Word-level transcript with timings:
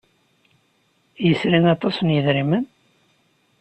Yesri 1.25 1.59
aṭas 1.73 1.97
n 2.01 2.13
yidrimen? 2.13 2.65